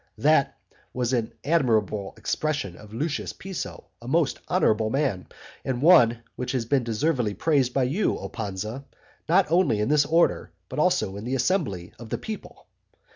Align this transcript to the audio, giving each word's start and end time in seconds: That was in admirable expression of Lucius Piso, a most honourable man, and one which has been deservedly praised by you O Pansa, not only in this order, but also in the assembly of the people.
That 0.17 0.57
was 0.95 1.13
in 1.13 1.31
admirable 1.43 2.15
expression 2.17 2.75
of 2.75 2.91
Lucius 2.91 3.33
Piso, 3.33 3.85
a 4.01 4.07
most 4.07 4.39
honourable 4.49 4.89
man, 4.89 5.27
and 5.63 5.79
one 5.79 6.23
which 6.35 6.53
has 6.53 6.65
been 6.65 6.83
deservedly 6.83 7.35
praised 7.35 7.71
by 7.71 7.83
you 7.83 8.17
O 8.17 8.27
Pansa, 8.27 8.83
not 9.29 9.51
only 9.51 9.79
in 9.79 9.89
this 9.89 10.07
order, 10.07 10.53
but 10.69 10.79
also 10.79 11.17
in 11.17 11.23
the 11.25 11.35
assembly 11.35 11.93
of 11.99 12.09
the 12.09 12.17
people. 12.17 12.65